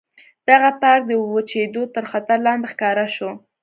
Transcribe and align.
دغه 0.49 0.69
پارک 0.81 1.01
د 1.07 1.11
وچېدو 1.33 1.83
تر 1.95 2.03
خطر 2.11 2.37
لاندې 2.47 2.67
ښکاره 2.71 3.05
شو. 3.15 3.31